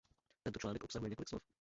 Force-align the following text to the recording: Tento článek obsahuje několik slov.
Tento 0.43 0.59
článek 0.59 0.83
obsahuje 0.83 1.09
několik 1.09 1.29
slov. 1.29 1.41